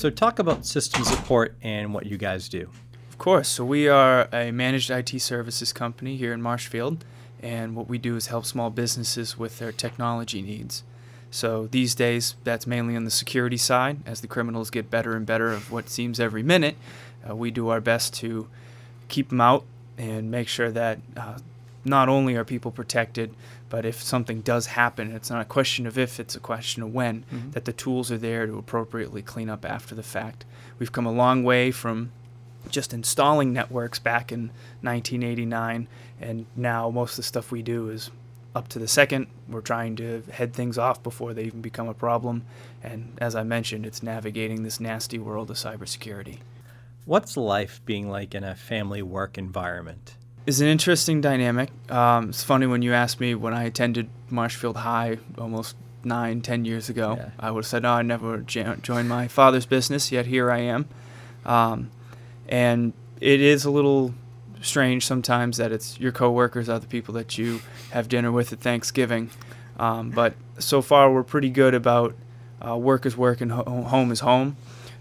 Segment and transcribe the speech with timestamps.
[0.00, 2.70] So, talk about system support and what you guys do.
[3.10, 3.48] Of course.
[3.48, 7.04] So, we are a managed IT services company here in Marshfield,
[7.42, 10.84] and what we do is help small businesses with their technology needs.
[11.30, 13.98] So, these days, that's mainly on the security side.
[14.06, 16.76] As the criminals get better and better of what seems every minute,
[17.28, 18.48] uh, we do our best to
[19.08, 19.64] keep them out
[19.98, 21.36] and make sure that uh,
[21.84, 23.34] not only are people protected,
[23.70, 26.92] but if something does happen, it's not a question of if, it's a question of
[26.92, 27.52] when, mm-hmm.
[27.52, 30.44] that the tools are there to appropriately clean up after the fact.
[30.78, 32.10] We've come a long way from
[32.68, 34.50] just installing networks back in
[34.82, 35.88] 1989,
[36.20, 38.10] and now most of the stuff we do is
[38.54, 39.28] up to the second.
[39.48, 42.44] We're trying to head things off before they even become a problem.
[42.82, 46.38] And as I mentioned, it's navigating this nasty world of cybersecurity.
[47.04, 50.16] What's life being like in a family work environment?
[50.46, 51.70] It's an interesting dynamic.
[51.90, 56.64] Um, it's funny when you asked me when I attended Marshfield High almost nine, ten
[56.64, 57.16] years ago.
[57.18, 57.30] Yeah.
[57.38, 60.58] I would have said, "No, I never jo- joined my father's business." Yet here I
[60.60, 60.88] am,
[61.44, 61.90] um,
[62.48, 64.14] and it is a little
[64.62, 67.60] strange sometimes that it's your coworkers are the people that you
[67.92, 69.30] have dinner with at Thanksgiving.
[69.78, 72.14] Um, but so far, we're pretty good about
[72.66, 74.56] uh, work is work and ho- home is home.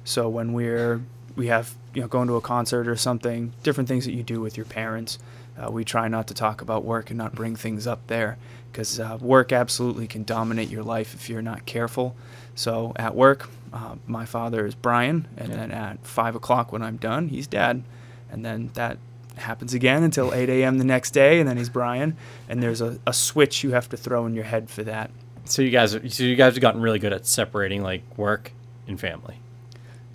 [0.06, 1.02] So when we're
[1.40, 4.42] we have you know going to a concert or something, different things that you do
[4.42, 5.18] with your parents.
[5.58, 8.38] Uh, we try not to talk about work and not bring things up there
[8.72, 12.14] because uh, work absolutely can dominate your life if you're not careful.
[12.56, 15.56] So at work, uh, my father is Brian, and yeah.
[15.56, 17.84] then at five o'clock when I'm done, he's Dad,
[18.30, 18.98] and then that
[19.38, 20.78] happens again until 8 a.m.
[20.78, 22.18] the next day, and then he's Brian,
[22.50, 25.10] and there's a, a switch you have to throw in your head for that.
[25.46, 28.52] So you guys, so you guys have gotten really good at separating like work
[28.88, 29.40] and family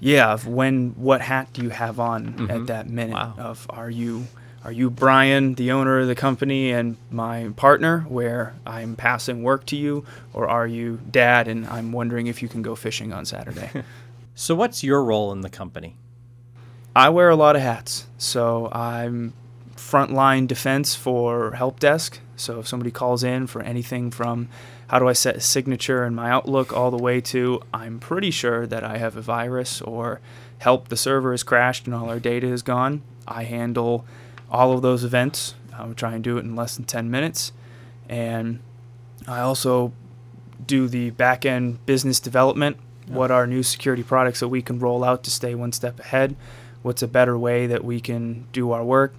[0.05, 2.51] yeah of when what hat do you have on mm-hmm.
[2.51, 3.35] at that minute wow.
[3.39, 4.27] of are you
[4.65, 9.67] are you Brian, the owner of the company and my partner, where I'm passing work
[9.67, 13.27] to you, or are you dad and I'm wondering if you can go fishing on
[13.27, 13.71] Saturday?
[14.35, 15.97] so, what's your role in the company?
[16.97, 18.07] I wear a lot of hats.
[18.17, 19.35] So, I'm
[19.77, 22.21] frontline defense for help desk.
[22.37, 24.49] So, if somebody calls in for anything from
[24.89, 28.31] how do I set a signature in my Outlook all the way to I'm pretty
[28.31, 30.21] sure that I have a virus or
[30.59, 33.03] help the server has crashed and all our data is gone.
[33.27, 34.05] I handle
[34.51, 35.55] all of those events.
[35.77, 37.53] I would try and do it in less than 10 minutes.
[38.09, 38.61] And
[39.27, 39.93] I also
[40.67, 42.77] do the back end business development.
[43.07, 46.37] What are new security products that we can roll out to stay one step ahead?
[46.83, 49.15] What's a better way that we can do our work?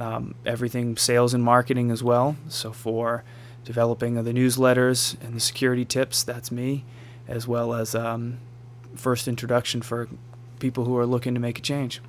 [0.00, 2.36] Um, everything sales and marketing as well.
[2.48, 3.24] So for
[3.64, 6.22] developing of the newsletters and the security tips.
[6.22, 6.84] That's me,
[7.28, 8.38] as well as um,
[8.94, 10.08] first introduction for
[10.58, 12.00] people who are looking to make a change.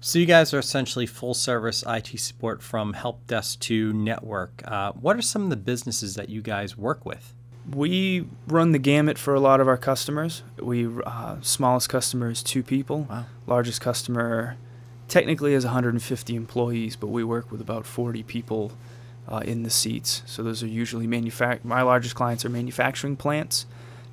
[0.00, 4.62] So you guys are essentially full service IT support from help desk to network.
[4.66, 7.34] Uh, what are some of the businesses that you guys work with?
[7.72, 10.42] We run the gamut for a lot of our customers.
[10.60, 13.06] We uh, smallest customer is two people.
[13.08, 13.26] Wow.
[13.46, 14.56] Largest customer
[15.12, 18.72] technically has 150 employees, but we work with about 40 people
[19.28, 20.22] uh, in the seats.
[20.24, 21.64] So those are usually manufact.
[21.64, 23.66] My largest clients are manufacturing plants.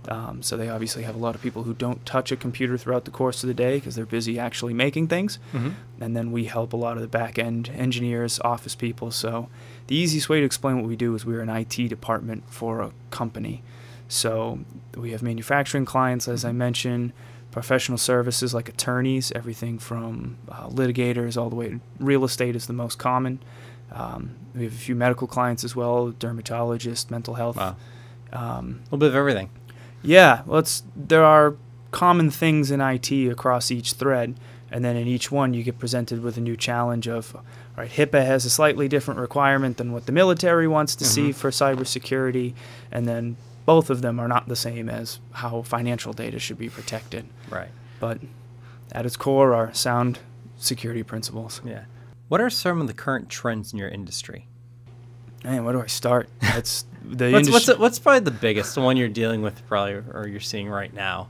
[0.09, 3.05] Um, so they obviously have a lot of people who don't touch a computer throughout
[3.05, 5.39] the course of the day because they're busy actually making things.
[5.53, 5.69] Mm-hmm.
[6.01, 9.09] And then we help a lot of the back end engineers, office people.
[9.11, 9.47] So
[9.87, 12.91] the easiest way to explain what we do is we're an IT department for a
[13.09, 13.63] company.
[14.09, 14.59] So
[14.97, 17.13] we have manufacturing clients, as I mentioned,
[17.51, 22.67] professional services like attorneys, everything from uh, litigators all the way to real estate is
[22.67, 23.39] the most common.
[23.91, 27.57] Um, we have a few medical clients as well, dermatologists, mental health.
[27.57, 27.75] Wow.
[28.31, 29.49] Um, a little bit of everything.
[30.03, 31.55] Yeah, well, it's, there are
[31.91, 34.35] common things in IT across each thread,
[34.71, 37.43] and then in each one you get presented with a new challenge of, all
[37.77, 41.13] right, HIPAA has a slightly different requirement than what the military wants to mm-hmm.
[41.13, 42.53] see for cybersecurity,
[42.91, 43.37] and then
[43.69, 47.23] both of them are not the same as how financial data should be protected.
[47.51, 47.69] Right.
[47.99, 48.19] But
[48.91, 50.17] at its core are sound
[50.57, 51.61] security principles.
[51.63, 51.83] Yeah.
[52.29, 54.47] What are some of the current trends in your industry?
[55.43, 56.29] Man, where do I start?
[56.41, 57.73] That's the what's, industry.
[57.73, 60.91] What's, what's probably the biggest, the one you're dealing with, probably, or you're seeing right
[60.91, 61.29] now?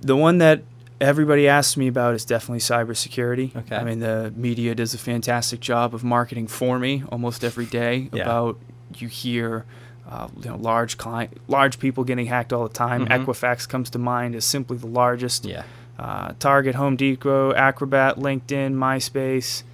[0.00, 0.64] The one that
[1.00, 3.54] everybody asks me about is definitely cybersecurity.
[3.54, 3.76] Okay.
[3.76, 8.08] I mean, the media does a fantastic job of marketing for me almost every day
[8.12, 8.24] yeah.
[8.24, 8.58] about
[8.96, 9.64] you hear.
[10.08, 13.04] Uh, you know, large client, large people getting hacked all the time.
[13.04, 13.30] Mm-hmm.
[13.30, 15.44] Equifax comes to mind as simply the largest.
[15.44, 15.64] Yeah.
[15.98, 19.64] Uh, Target, Home Depot, Acrobat, LinkedIn, MySpace.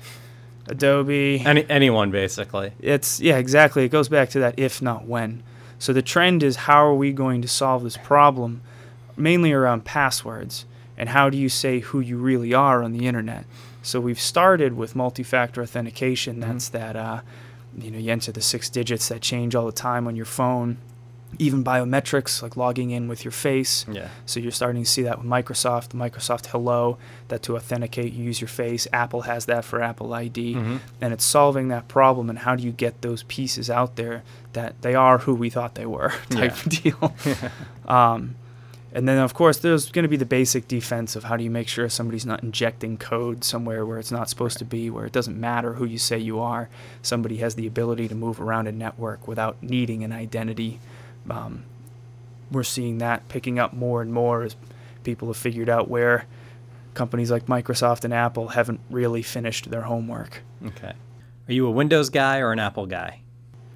[0.67, 1.41] Adobe.
[1.45, 2.73] Any, anyone, basically.
[2.81, 3.85] It's, yeah, exactly.
[3.85, 5.43] It goes back to that if, not when.
[5.79, 8.63] So the trend is how are we going to solve this problem,
[9.17, 10.65] mainly around passwords,
[10.97, 13.45] and how do you say who you really are on the internet?
[13.83, 16.37] So we've started with multi-factor authentication.
[16.37, 16.53] Mm-hmm.
[16.53, 16.79] That's mm-hmm.
[16.79, 17.21] that, uh,
[17.79, 20.79] you know, you enter the six digits that change all the time on your phone.
[21.41, 23.85] even biometrics like logging in with your face.
[23.91, 24.07] Yeah.
[24.25, 28.41] So you're starting to see that with Microsoft, Microsoft Hello, that to authenticate you use
[28.41, 28.87] your face.
[28.93, 30.79] Apple has that for Apple ID, Mhm.
[31.01, 32.31] and it's solving that problem.
[32.31, 34.23] And how do you get those pieces out there
[34.53, 36.79] that they are who we thought they were type Yeah.
[36.93, 37.13] deal?
[37.89, 38.37] um,
[38.95, 41.51] and then of course there's going to be the basic defense of how do you
[41.51, 45.13] make sure somebody's not injecting code somewhere where it's not supposed to be, where it
[45.13, 46.69] doesn't matter who you say you are.
[47.03, 50.81] Somebody has the ability to move around a network without needing an identity
[51.31, 51.65] um,
[52.51, 54.57] we're seeing that picking up more and more as
[55.03, 56.27] people have figured out where
[56.95, 60.43] companies like Microsoft and Apple haven't really finished their homework.
[60.65, 60.93] Okay.
[61.49, 63.21] Are you a Windows guy or an Apple guy?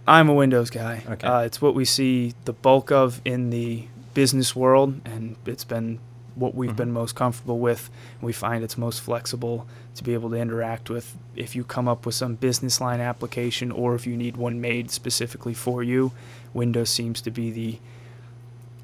[0.07, 1.03] I'm a Windows guy.
[1.09, 1.27] Okay.
[1.27, 3.87] Uh, it's what we see the bulk of in the
[4.19, 6.01] business world, and it's been
[6.35, 6.77] what we've Mhm.
[6.77, 7.89] been most comfortable with.
[8.21, 11.17] We find it's most flexible to be able to interact with.
[11.37, 14.91] If you come up with some business line application, or if you need one made
[14.91, 16.11] specifically for you,
[16.53, 17.79] Windows seems to be the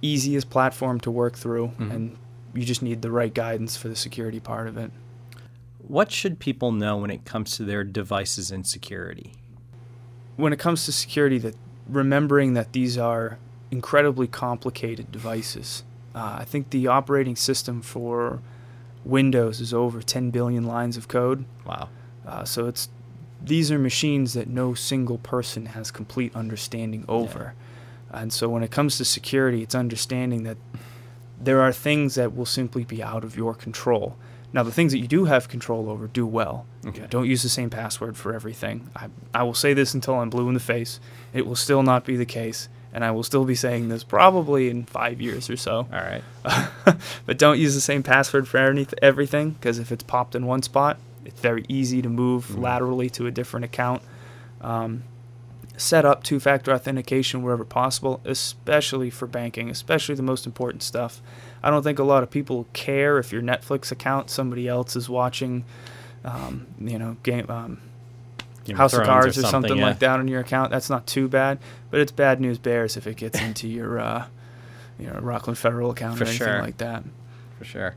[0.03, 1.91] easiest platform to work through, Mhm.
[1.95, 2.17] and
[2.55, 4.93] you just need the right guidance for the security part of it.
[5.79, 9.33] What should people know when it comes to their devices and security?
[10.37, 11.55] when it comes to security, that
[11.89, 13.39] remembering that these are
[13.75, 15.83] incredibly complicated devices.
[16.15, 18.41] Uh, I think the operating system for
[19.05, 21.45] Windows is over 10 billion lines of code.
[21.67, 21.89] Wow.
[22.27, 22.89] Uh, so it's
[23.43, 27.55] these are machines that no single person has complete understanding over.
[28.11, 30.57] And so when it comes to security, it's understanding that
[31.39, 34.17] there are things that will simply be out of your control.
[34.55, 36.65] Now, the things that you do have control over, do well.
[36.87, 37.07] Okay.
[37.11, 38.89] Don't use the same password for everything.
[38.95, 41.01] I, I will say this until I'm blue in the face.
[41.33, 42.69] It will still not be the case.
[42.95, 45.89] And I will still be saying this probably in five years or so.
[45.93, 46.23] All right.
[47.27, 50.63] but don't use the same password for any, everything because if it's popped in one
[50.63, 52.61] spot, it's very easy to move Mhm.
[52.63, 54.01] laterally to a different account.
[54.61, 55.03] Um,
[55.77, 61.21] set up two factor authentication wherever possible, especially for banking, especially the most important stuff.
[61.65, 65.09] I don't think a lot of people care if your Netflix account somebody else is
[65.09, 65.65] watching,
[66.25, 67.47] um, you know, game.
[67.51, 67.79] Um,
[68.65, 69.87] Game House of Thrones Cards or something, yeah.
[69.87, 70.71] like that on your account.
[70.71, 71.59] That's not too bad,
[71.91, 74.27] but it's bad news bears if it gets into your, uh,
[74.99, 76.61] you know, Rockland Federal account For or anything sure.
[76.61, 77.05] like that.
[77.59, 77.97] For sure.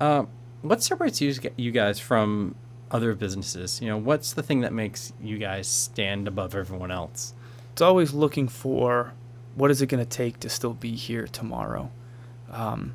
[0.00, 0.28] Um,
[0.62, 2.54] what separates you, you guys from
[2.90, 3.80] other businesses?
[3.80, 7.34] You know, what's the thing that makes you guys stand above everyone else?
[7.72, 9.14] It's always looking for
[9.54, 11.90] what is it going to take to still be here tomorrow.
[12.50, 12.94] Um,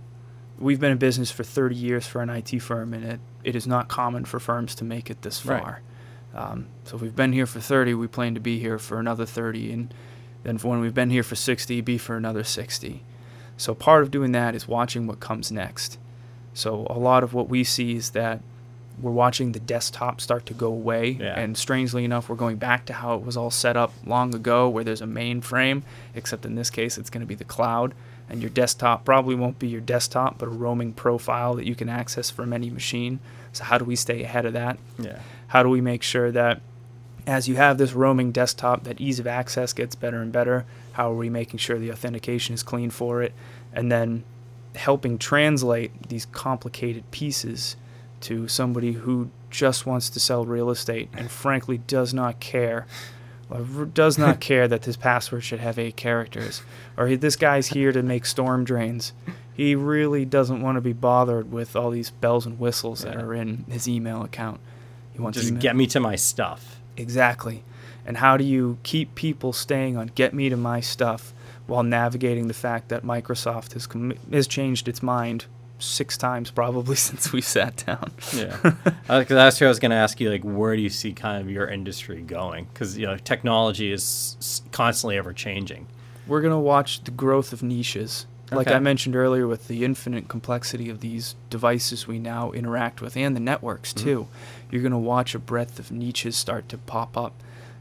[0.59, 3.67] we've been in business for 30 years for an IT firm, and it, it is
[3.67, 5.81] not common for firms to make it this Right.
[6.37, 9.25] Um, so if we've been here for 30, we plan to be here for another
[9.25, 9.93] 30, and
[10.43, 13.03] then when we've been here for 60, be for another 60.
[13.57, 15.97] So part of doing that is watching what comes next.
[16.53, 18.41] So a lot of what we see is that
[19.01, 21.39] we're watching the desktop start to go away, Yeah.
[21.39, 24.69] and strangely enough, we're going back to how it was all set up long ago,
[24.69, 25.81] where there's a mainframe,
[26.15, 27.93] except in this case, it's going to be the cloud,
[28.29, 31.89] and your desktop probably won't be your desktop, but a roaming profile that you can
[31.89, 33.19] access from any machine.
[33.53, 34.77] So how do we stay ahead of that?
[34.99, 35.19] Yeah.
[35.47, 36.61] How do we make sure that
[37.25, 40.65] as you have this roaming desktop, that ease of access gets better and better?
[40.93, 43.33] How are we making sure the authentication is clean for it?
[43.73, 44.23] And then
[44.75, 47.75] helping translate these complicated pieces
[48.21, 52.85] to somebody who just wants to sell real estate and frankly does not care
[53.93, 56.61] does not care that his password should have eight characters
[56.97, 59.13] or this guy's here to make storm drains
[59.53, 63.33] he really doesn't want to be bothered with all these bells and whistles that are
[63.33, 64.59] in his email account
[65.31, 66.79] Just get me to my stuff.
[66.95, 67.63] Exactly.
[68.05, 71.33] And how do you keep people staying on get me to my stuff
[71.67, 75.45] while navigating the fact that Microsoft has com- has changed its mind
[75.79, 78.11] six times probably since we sat down.
[78.33, 78.57] Yeah.
[79.09, 80.29] Uh, because that's what I was going to ask you.
[80.29, 82.67] Like, where do you see kind of your industry going?
[82.73, 85.87] Because you know, technology is constantly ever changing.
[86.25, 88.25] We're going to watch the growth of niches.
[88.51, 88.75] Like Okay.
[88.75, 93.35] I mentioned earlier with the infinite complexity of these devices we now interact with and
[93.35, 93.97] the networks Mhm.
[94.03, 94.27] too.
[94.71, 97.33] You're going to watch a breadth of niches start to pop up.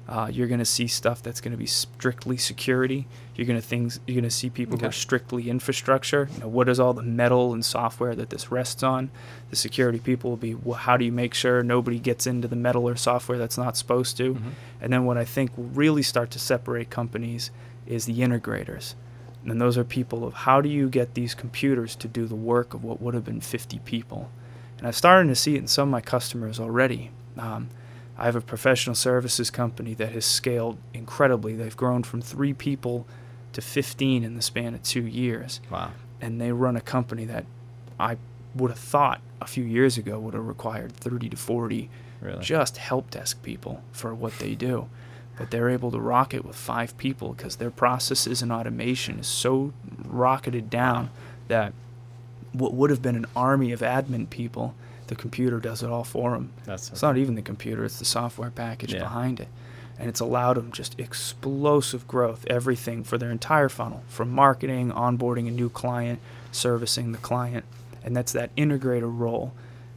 [0.08, 3.08] Uh, you're going to see stuff that's going to be strictly security.
[3.34, 3.98] You're going to things.
[4.06, 6.28] You're going to see people who are strictly infrastructure.
[6.34, 9.10] You know, what is all the metal and software that this rests on?
[9.50, 12.54] The security people will be, well, how do you make sure nobody gets into the
[12.54, 14.34] metal or software that's not supposed to?
[14.34, 14.40] Mhm.
[14.80, 17.50] And then what I think will really start to separate companies
[17.84, 18.94] is the integrators.
[19.50, 22.74] And those are people of how do you get these computers to do the work
[22.74, 24.30] of what would have been 50 people?
[24.78, 27.10] And I'm starting to see it in some of my customers already.
[27.38, 27.68] Um,
[28.18, 31.54] I have a professional services company that has scaled incredibly.
[31.54, 33.06] They've grown from three people
[33.52, 35.60] to 15 in the span of two years.
[35.70, 35.92] Wow.
[36.20, 37.44] And they run a company that
[38.00, 38.16] I
[38.54, 42.42] would have thought a few years ago would have required 30 to 40 Really.
[42.42, 44.88] just help desk people for what they do.
[45.36, 49.26] But they're able to rock it with five people because their processes and automation is
[49.26, 49.72] so
[50.04, 51.10] rocketed down
[51.48, 51.72] that
[52.52, 54.74] what would have been an army of admin people,
[55.08, 56.52] the computer does it all for them.
[56.64, 59.00] That's it's not even the computer; it's the software package yeah.
[59.00, 59.48] behind it,
[59.98, 62.46] and it's allowed them just explosive growth.
[62.48, 66.18] Everything for their entire funnel, from marketing, onboarding a new client,
[66.50, 67.64] servicing the client,
[68.02, 69.52] and that's that integrator role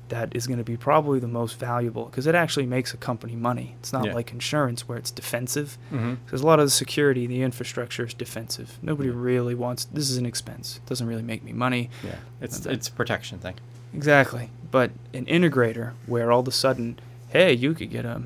[0.09, 3.35] that is going to be probably the most valuable because it actually makes a company
[3.35, 3.75] money.
[3.79, 4.13] It's not yeah.
[4.13, 5.77] like insurance where it's defensive.
[5.91, 6.15] Mm-hmm.
[6.25, 8.77] Because a lot of the security, the infrastructure is defensive.
[8.81, 10.77] Nobody really wants this is an expense.
[10.77, 11.89] It doesn't really make me money.
[12.03, 13.55] Yeah, it's it's a protection thing.
[13.93, 16.99] Exactly, but an integrator where all of a sudden,
[17.29, 18.23] hey, you could get a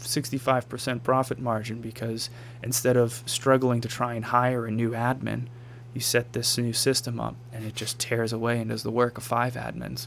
[0.00, 2.30] 65% profit margin because
[2.62, 5.46] instead of struggling to try and hire a new admin,
[5.92, 9.18] you set this new system up and it just tears away and does the work
[9.18, 10.06] of five admins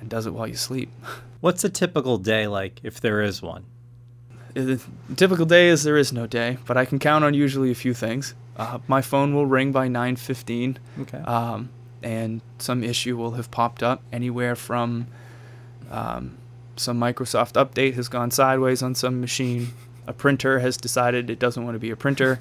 [0.00, 0.90] and does it while you sleep.
[1.40, 3.64] What's a typical day like if there is one?
[4.54, 4.80] The
[5.16, 7.92] typical day is there is no day, but I can count on usually a few
[7.92, 8.34] things.
[8.56, 10.78] Uh, my phone will ring by 9:15.
[11.02, 11.18] Okay.
[11.18, 11.68] Um,
[12.02, 15.08] and some issue will have popped up anywhere from
[15.90, 16.38] um,
[16.76, 19.68] some Microsoft update has gone sideways on some machine.
[20.06, 22.40] A printer has decided it doesn't want to be a printer.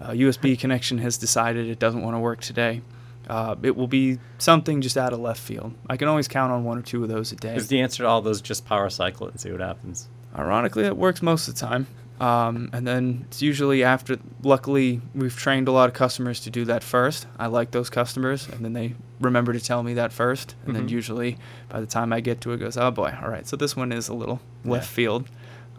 [0.00, 2.82] A USB connection has decided it doesn't want to work today.
[3.26, 5.74] Uh, it will be something just out of left field.
[5.90, 7.56] I can always count on one or two of those a day.
[7.56, 10.08] Is the answer to all those just power cycle it and see what happens?
[10.36, 11.86] Ironically, it works most of the time.
[12.18, 16.64] Um, and then it's usually after, luckily, we've trained a lot of customers to do
[16.64, 17.26] that first.
[17.38, 20.54] I like those customers, and then they remember to tell me that first.
[20.64, 20.86] And mm-hmm.
[20.86, 21.36] then usually
[21.68, 23.76] by the time I get to it, it goes, oh boy, all right, so this
[23.76, 24.94] one is a little left yeah.
[24.94, 25.28] field.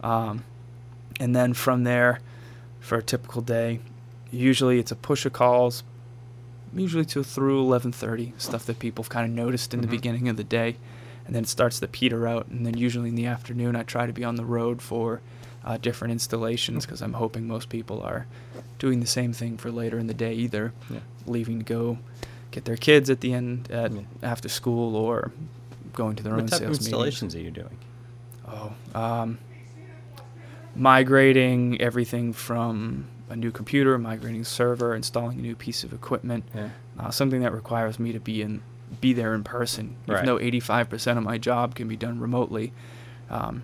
[0.02, 0.44] Um,
[1.18, 2.20] and then from there,
[2.78, 3.80] for a typical day,
[4.30, 5.82] usually it's a push of calls,
[6.74, 9.90] usually to through 11:30, stuff that people have kind of noticed in mm-hmm.
[9.90, 10.76] the beginning of the day,
[11.26, 12.48] and then it starts to peter out.
[12.48, 15.20] And then usually in the afternoon, I try to be on the road for
[15.64, 18.26] uh, different installations because I'm hoping most people are
[18.78, 21.00] doing the same thing for later in the day, either yeah.
[21.26, 21.98] leaving to go
[22.50, 24.02] get their kids at the end at yeah.
[24.22, 25.32] after school or
[25.92, 27.56] going to their what own type sales of installations meetings.
[27.56, 27.78] are you doing?
[28.46, 29.38] Oh, um,
[30.74, 36.70] migrating everything from a new computer, migrating server, installing a new piece of equipment, yeah.
[36.98, 38.62] uh, something that requires me to be in,
[39.00, 39.96] be there in person.
[40.06, 40.22] Right.
[40.22, 42.72] Even though 85% of my job can be done remotely,
[43.30, 43.62] um,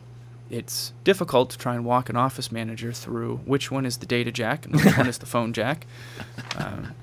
[0.51, 4.31] it's difficult to try and walk an office manager through which one is the data
[4.31, 5.87] jack and which one is the phone jack.
[6.57, 6.95] Um,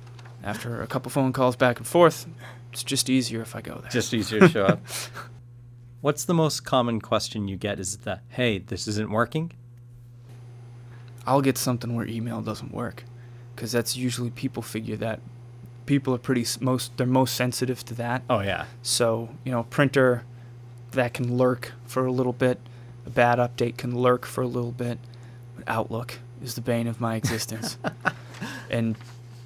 [0.43, 2.25] after a couple phone calls back and forth,
[2.71, 3.91] it's just easier if I go there.
[3.91, 4.79] Just easier to show up.
[6.01, 7.79] What's the most common question you get?
[7.79, 9.51] Is the hey, this isn't working?
[11.25, 13.03] I'll get something where email doesn't work,
[13.55, 15.19] because that's usually people figure that
[15.85, 18.23] people are pretty most they're most sensitive to that.
[18.29, 18.65] Oh yeah.
[18.81, 20.23] So you know, printer
[20.91, 22.59] that can lurk for a little bit.
[23.05, 24.99] A bad update can lurk for a little bit.
[25.55, 27.77] But Outlook is the bane of my existence.
[28.69, 28.95] and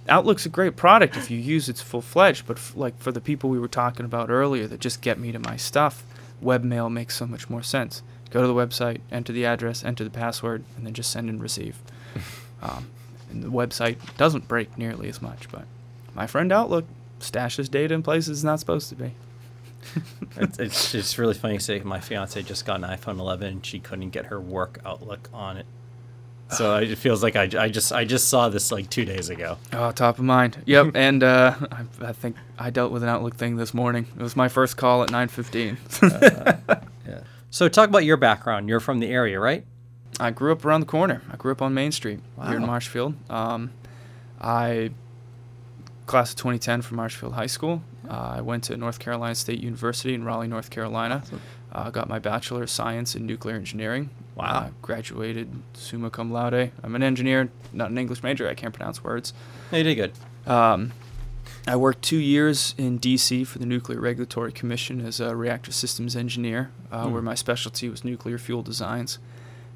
[0.08, 3.22] Outlook's a great product if you use it's full fledged, but f- like for the
[3.22, 6.04] people we were talking about earlier that just get me to my stuff,
[6.44, 8.04] webmail makes so much more sense
[8.36, 11.42] go to the website, enter the address, enter the password, and then just send and
[11.42, 11.78] receive.
[12.62, 12.88] um,
[13.32, 15.64] and the website doesn't break nearly as much, but
[16.14, 16.86] my friend Outlook
[17.22, 19.12] stashes data in places it's not supposed to be.
[20.36, 21.58] it's, it's, it's really funny.
[21.58, 24.80] to Say my fiance just got an iPhone 11 and she couldn't get her work
[24.86, 25.66] Outlook on it.
[26.50, 29.58] So it feels like I, I just I just saw this like two days ago.
[29.74, 30.62] Oh, top of mind.
[30.66, 34.06] Yep, and uh, I, I, think I dealt with an Outlook thing this morning.
[34.16, 36.70] It was my first call at 9:15.
[36.70, 36.76] uh.
[37.56, 38.68] So talk about your background.
[38.68, 39.64] You're from the area, right?
[40.20, 41.22] I grew up around the corner.
[41.32, 42.48] I grew up on Main Street wow.
[42.48, 43.16] here in Marshfield.
[43.32, 43.72] Um,
[44.42, 44.92] I
[46.06, 47.82] class of 2010 from Marshfield High School.
[48.10, 51.24] Uh, I went to North Carolina State University in Raleigh, North Carolina.
[51.72, 54.10] Uh, got my bachelor of science in nuclear engineering.
[54.36, 54.44] Wow.
[54.46, 56.74] Uh, graduated summa cum laude.
[56.84, 58.50] I'm an engineer, not an English major.
[58.50, 59.32] I can't pronounce words.
[59.72, 60.12] you did good.
[60.46, 60.92] Um,
[61.68, 66.16] I worked two years in DC for the Nuclear Regulatory Commission as a reactor systems
[66.16, 67.12] engineer, uh, mm.
[67.12, 69.20] where my specialty was nuclear fuel designs.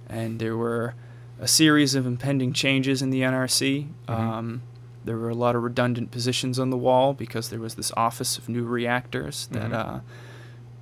[0.08, 0.96] And there were
[1.40, 3.88] a series of impending changes in the NRC.
[4.08, 4.12] Mm-hmm.
[4.12, 4.62] Um,
[5.06, 8.38] there were a lot of redundant positions on the wall because there was this Office
[8.38, 9.96] of New Reactors that mm-hmm.
[9.96, 10.00] uh,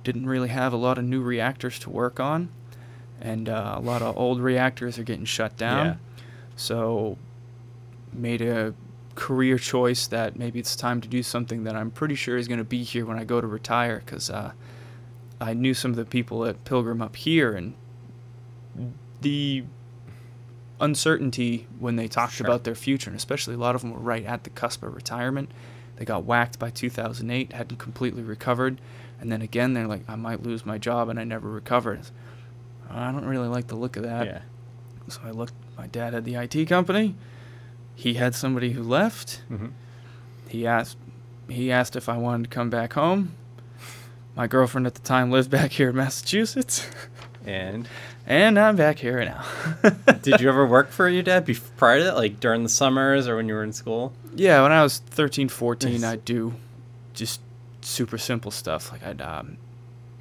[0.04, 2.50] didn't really have a lot of new reactors to work on.
[3.20, 5.86] And uh, a lot of old reactors are getting shut down.
[5.86, 5.96] Yeah.
[6.56, 7.18] So,
[8.12, 8.74] made a
[9.18, 12.58] career choice that maybe it's time to do something that I'm pretty sure is going
[12.58, 14.52] to be here when I go to retire because uh,
[15.40, 17.74] I knew some of the people at Pilgrim up here and
[19.20, 19.64] the
[20.80, 22.46] uncertainty when they talked sure.
[22.46, 24.94] about their future, and especially a lot of them were right at the cusp of
[24.94, 25.50] retirement.
[25.96, 28.80] They got whacked by 2008, hadn't completely recovered,
[29.20, 32.02] and then again they're like, I might lose my job, and I never recovered.
[32.88, 34.26] I don't really like the look of that.
[34.26, 34.42] Yeah.
[35.08, 37.16] So I looked my dad had the IT company.
[37.98, 39.42] He had somebody who left.
[39.50, 39.70] Mm-hmm.
[40.46, 40.96] He asked
[41.48, 43.34] he asked if I wanted to come back home.
[44.36, 46.88] My girlfriend at the time lived back here in Massachusetts.
[47.44, 47.88] And
[48.24, 49.44] and I'm back here now.
[50.22, 53.26] did you ever work for your dad before, prior to that, like during the summers
[53.26, 54.12] or when you were in school?
[54.32, 56.04] Yeah, when I was 13, 14, nice.
[56.04, 56.54] I'd do
[57.14, 57.40] just
[57.80, 58.92] super simple stuff.
[58.92, 59.56] Like I'd um,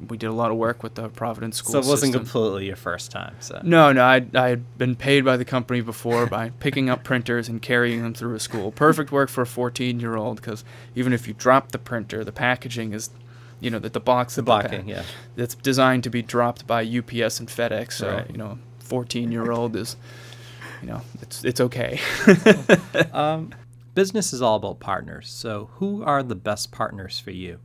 [0.09, 1.71] we did a lot of work with the Providence school.
[1.71, 2.25] So it wasn't system.
[2.25, 3.35] completely your first time.
[3.39, 7.03] So no, no, I I had been paid by the company before by picking up
[7.03, 8.71] printers and carrying them through a school.
[8.71, 10.63] Perfect work for a 14 year old because
[10.95, 13.09] even if you drop the printer, the packaging is,
[13.59, 15.03] you know, that the box the blocking, yeah,
[15.35, 17.93] that's designed to be dropped by UPS and FedEx.
[17.93, 18.29] So right.
[18.29, 19.95] you know, 14 year old is,
[20.81, 21.99] you know, it's it's okay.
[23.13, 23.53] um,
[23.95, 25.27] business is all about partners.
[25.29, 27.59] So who are the best partners for you?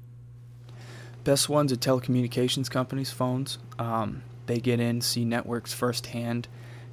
[1.24, 3.58] Best ones are telecommunications companies, phones.
[3.78, 6.48] Um, they get in, see networks firsthand,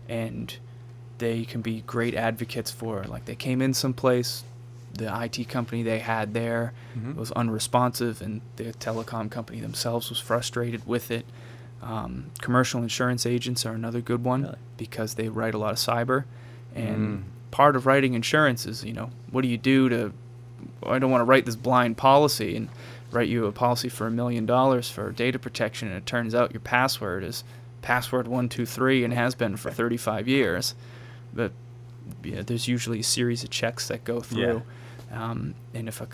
[0.07, 0.55] and
[1.17, 3.03] they can be great advocates for.
[3.03, 4.43] Like they came in someplace,
[4.93, 7.15] the IT company they had there mm-hmm.
[7.15, 11.25] was unresponsive, and the telecom company themselves was frustrated with it.
[11.81, 14.55] Um, commercial insurance agents are another good one really?
[14.77, 16.25] because they write a lot of cyber,
[16.75, 17.23] and mm.
[17.51, 20.13] part of writing insurance is you know what do you do to
[20.85, 22.67] I don't want to write this blind policy and
[23.11, 26.53] write you a policy for a million dollars for data protection, and it turns out
[26.53, 27.43] your password is
[27.81, 30.75] password one two three and has been for 35 years.
[31.33, 31.51] But
[32.23, 34.63] yeah, there's usually a series of checks that go through,
[35.11, 35.31] yeah.
[35.31, 36.07] um, and if a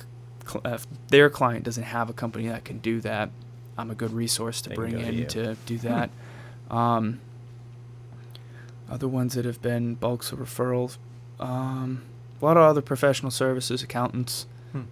[0.63, 3.29] if their client doesn't have a company that can do that,
[3.77, 6.09] I'm a good resource to they bring in to, to do that.
[6.69, 7.19] Um,
[8.89, 10.97] other ones that have been bulks of referrals,
[11.39, 12.03] um,
[12.39, 14.45] a lot of other professional services, accountants.
[14.71, 14.83] Hmm.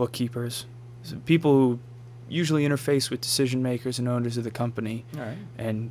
[0.00, 0.64] Bookkeepers,
[1.02, 1.78] so people who
[2.26, 5.04] usually interface with decision makers and owners of the company
[5.58, 5.90] and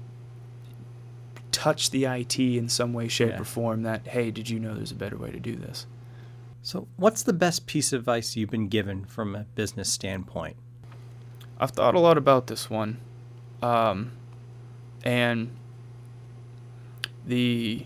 [1.52, 3.40] touch the IT in some way, shape, yeah.
[3.40, 5.86] or form that, hey, did you know there's a better way to do this?
[6.64, 10.56] So, what's the best piece of advice you've been given from a business standpoint?
[11.60, 12.98] I've thought a lot about this one.
[13.62, 14.14] Um,
[15.04, 15.52] and
[17.28, 17.86] the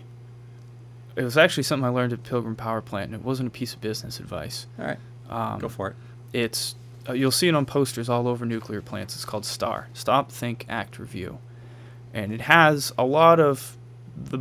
[1.16, 3.74] it was actually something I learned at Pilgrim Power Plant, and it wasn't a piece
[3.74, 4.66] of business advice.
[4.78, 4.98] All right.
[5.28, 5.96] Um, Go for it.
[6.34, 6.74] It's
[7.08, 9.14] uh, you'll see it on posters all over nuclear plants.
[9.14, 9.88] It's called STAR.
[9.94, 11.38] Stop, Think, Act, Review,
[12.12, 13.76] and it has a lot of
[14.16, 14.40] the.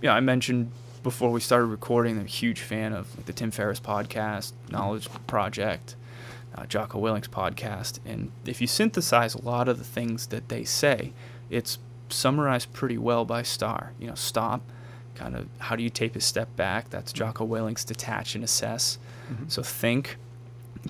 [0.00, 0.70] Yeah, I mentioned
[1.02, 2.18] before we started recording.
[2.18, 5.96] I'm a huge fan of like, the Tim Ferriss podcast, Knowledge Project,
[6.54, 10.62] uh, Jocko Willink's podcast, and if you synthesize a lot of the things that they
[10.62, 11.12] say,
[11.50, 11.78] it's
[12.10, 13.92] summarized pretty well by Star.
[13.98, 14.60] You know, stop,
[15.16, 16.90] kind of how do you take a step back?
[16.90, 18.98] That's Jocko Willink's detach and assess.
[19.28, 19.44] Mm-hmm.
[19.48, 20.16] So think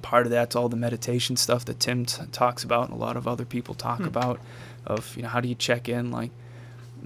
[0.03, 3.17] part of that's all the meditation stuff that Tim t- talks about and a lot
[3.17, 4.07] of other people talk hmm.
[4.07, 4.41] about
[4.87, 6.31] of you know how do you check in like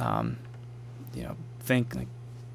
[0.01, 0.39] um,
[1.15, 2.09] you know think like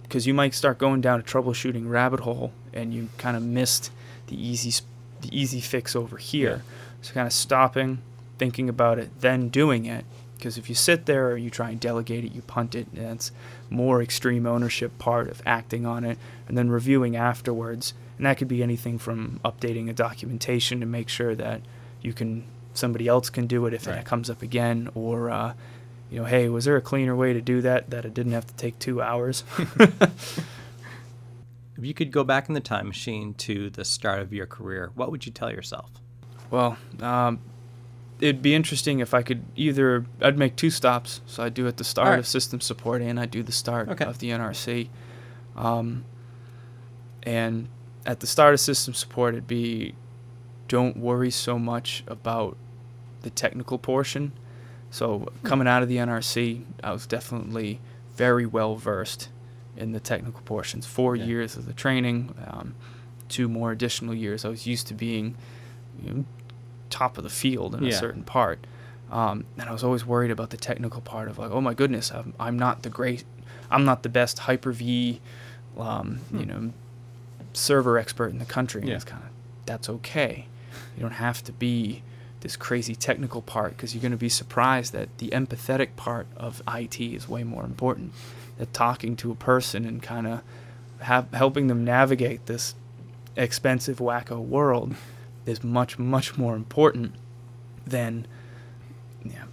[0.03, 3.91] because you might start going down a troubleshooting rabbit hole and you kind of missed
[4.27, 4.83] the easy
[5.21, 7.01] the easy fix over here yeah.
[7.01, 7.99] so kind of stopping
[8.37, 10.05] thinking about it then doing it
[10.37, 13.05] because if you sit there or you try and delegate it you punt it and
[13.05, 13.31] that's
[13.69, 16.17] more extreme ownership part of acting on it
[16.47, 17.93] and then reviewing afterwards
[18.23, 21.59] and that could be anything from updating a documentation to make sure that
[22.01, 23.97] you can somebody else can do it if right.
[23.97, 25.53] it comes up again or uh,
[26.09, 28.47] you know hey was there a cleaner way to do that that it didn't have
[28.47, 29.43] to take two hours
[29.77, 30.37] if
[31.79, 35.11] you could go back in the time machine to the start of your career what
[35.11, 35.91] would you tell yourself
[36.49, 37.41] well um,
[38.21, 41.75] it'd be interesting if i could either i'd make two stops so i'd do at
[41.75, 42.19] the start right.
[42.19, 44.05] of system support and i'd do the start okay.
[44.05, 44.87] of the nrc
[45.57, 46.05] um,
[47.23, 47.67] and
[48.05, 49.95] at the start of system support, it'd be
[50.67, 52.57] don't worry so much about
[53.21, 54.31] the technical portion.
[54.89, 57.79] So coming out of the NRC, I was definitely
[58.15, 59.29] very well versed
[59.75, 60.85] in the technical portions.
[60.85, 61.25] Four yeah.
[61.25, 62.75] years of the training, um,
[63.27, 64.45] two more additional years.
[64.45, 65.35] I was used to being
[66.01, 66.25] you know,
[66.89, 67.93] top of the field in yeah.
[67.93, 68.65] a certain part.
[69.11, 72.11] Um, and I was always worried about the technical part of like, oh my goodness,
[72.11, 73.25] I'm, I'm not the great,
[73.69, 75.21] I'm not the best Hyper V,
[75.77, 76.39] um, hmm.
[76.39, 76.73] you know,
[77.53, 78.81] server expert in the country.
[78.81, 78.95] And yeah.
[78.95, 79.29] it's kind of
[79.65, 80.47] that's okay.
[80.95, 82.03] You don't have to be
[82.41, 86.61] this crazy technical part because you're going to be surprised that the empathetic part of
[86.67, 88.13] IT is way more important.
[88.57, 90.41] That talking to a person and kind of
[91.33, 92.75] helping them navigate this
[93.35, 94.95] expensive wacko world
[95.45, 97.15] is much much more important
[97.85, 98.27] than
[99.25, 99.43] yeah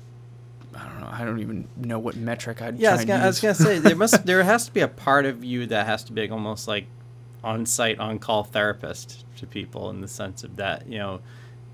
[0.75, 3.27] I don't know I don't even know what metric I'd yeah I was, gonna, I
[3.27, 6.05] was gonna say there must there has to be a part of you that has
[6.05, 6.87] to be almost like
[7.43, 11.21] on-site on-call therapist to people in the sense of that you know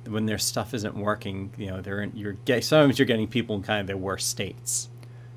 [0.09, 3.63] when their stuff isn't working you know they're in, you're sometimes you're getting people in
[3.63, 4.89] kind of their worst states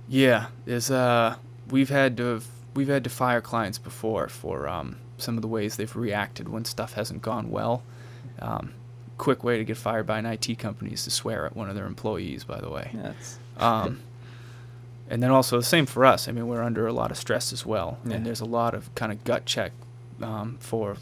[0.07, 1.35] yeah there's uh
[1.71, 2.41] we've had to
[2.73, 6.65] we've had to fire clients before for um, some of the ways they've reacted when
[6.65, 7.83] stuff hasn't gone well.
[8.39, 8.73] Um,
[9.17, 11.75] quick way to get fired by an IT company is to swear at one of
[11.75, 12.43] their employees.
[12.43, 12.91] By the way,
[13.57, 13.99] um,
[15.09, 16.27] and then also the same for us.
[16.27, 18.15] I mean, we're under a lot of stress as well, yeah.
[18.15, 19.71] and there's a lot of kind of gut check
[20.21, 20.97] um, for.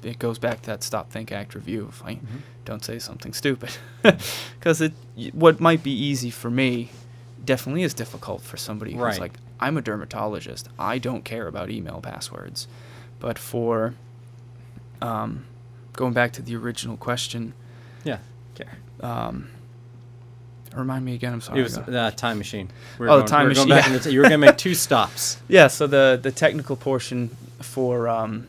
[0.00, 1.88] It goes back to that stop, think, act, review.
[1.88, 2.38] If I mm-hmm.
[2.64, 3.70] don't say something stupid,
[4.02, 4.92] because it
[5.32, 6.90] what might be easy for me
[7.44, 10.68] definitely is difficult for somebody who's like, I'm a dermatologist.
[10.78, 12.68] I don't care about email passwords.
[13.18, 13.94] But for
[15.02, 15.46] um,
[15.94, 17.54] going back to the original question,
[18.04, 18.18] yeah,
[18.54, 18.78] care.
[19.00, 19.50] Um,
[20.74, 21.32] remind me again.
[21.32, 21.60] I'm sorry.
[21.60, 22.70] It was the uh, time machine.
[22.98, 23.68] We oh, going, the time machine.
[23.68, 23.88] Yeah.
[23.88, 25.40] The t- you were going to make two stops.
[25.48, 25.66] Yeah.
[25.68, 27.28] So the the technical portion
[27.60, 28.46] for um,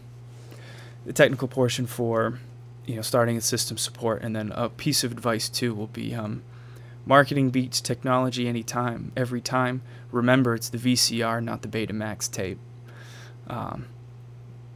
[1.10, 2.38] the technical portion for
[2.86, 6.14] you know starting a system support, and then a piece of advice too will be
[6.14, 6.44] um,
[7.10, 9.82] Marketing beats technology anytime, every time.
[10.12, 12.60] Remember, it's the VCR, not the Betamax tape.
[13.48, 13.88] Um,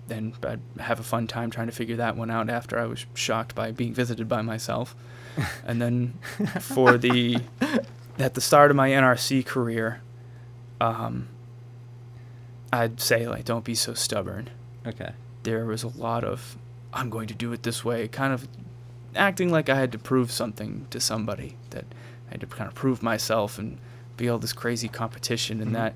[0.09, 3.05] and I'd have a fun time trying to figure that one out after I was
[3.13, 4.95] shocked by being visited by myself.
[5.65, 6.13] and then
[6.59, 7.37] for the
[8.17, 10.01] at the start of my NRC career,
[10.81, 11.27] um,
[12.71, 14.49] I'd say like don't be so stubborn.
[14.87, 15.11] Okay.
[15.43, 16.57] There was a lot of
[16.93, 18.47] I'm going to do it this way, kind of
[19.15, 21.85] acting like I had to prove something to somebody that
[22.27, 23.77] I had to kind of prove myself and
[24.17, 25.75] be all this crazy competition and mm-hmm.
[25.75, 25.95] that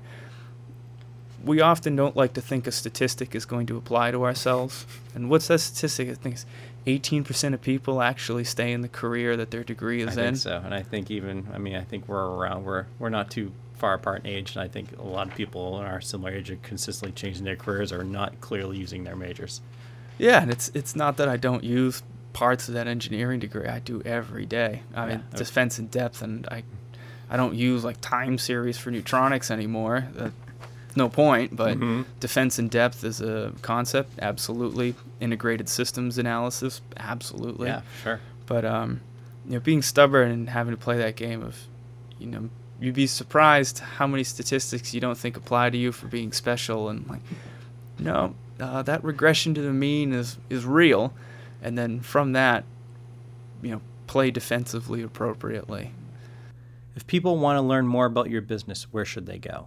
[1.44, 4.86] we often don't like to think a statistic is going to apply to ourselves.
[5.14, 6.08] And what's that statistic?
[6.08, 6.46] I think it's
[6.86, 10.26] 18% of people actually stay in the career that their degree is I in.
[10.34, 10.60] think so.
[10.64, 13.94] And I think even, I mean, I think we're around, we're, we're not too far
[13.94, 14.56] apart in age.
[14.56, 17.56] And I think a lot of people in our similar age are consistently changing their
[17.56, 19.60] careers or not clearly using their majors.
[20.18, 20.42] Yeah.
[20.42, 24.00] And it's, it's not that I don't use parts of that engineering degree I do
[24.04, 24.82] every day.
[24.94, 25.38] I yeah, mean, okay.
[25.38, 26.62] defense in depth, and I,
[27.30, 30.06] I don't use like time series for neutronics anymore.
[30.16, 30.30] Uh,
[30.94, 32.02] no point, but mm-hmm.
[32.20, 34.94] defense in depth is a concept, absolutely.
[35.20, 37.68] Integrated systems analysis, absolutely.
[37.68, 38.20] Yeah, sure.
[38.46, 39.00] But um,
[39.46, 41.56] you know, being stubborn and having to play that game of,
[42.18, 46.06] you know, you'd be surprised how many statistics you don't think apply to you for
[46.06, 47.20] being special, and like,
[47.98, 51.12] no, uh, that regression to the mean is is real
[51.62, 52.64] and then from that,
[53.62, 55.92] you know, play defensively appropriately.
[56.96, 59.66] If people want to learn more about your business, where should they go?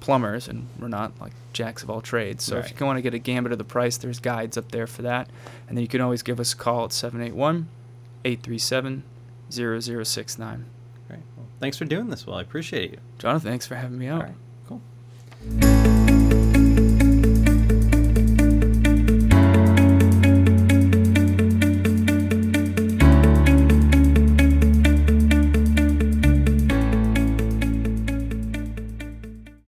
[0.00, 2.44] plumbers and we're not like jacks of all trades.
[2.44, 2.64] So right.
[2.64, 5.02] if you want to get a gambit of the price, there's guides up there for
[5.02, 5.28] that.
[5.68, 7.68] And then you can always give us a call at 781
[8.24, 9.04] 837
[9.50, 10.64] 0069.
[11.08, 11.20] Great.
[11.36, 12.98] Well, thanks for doing this, Well, I appreciate you.
[13.18, 14.22] Jonathan, thanks for having me out.
[14.22, 14.36] All right.
[15.90, 15.99] Cool.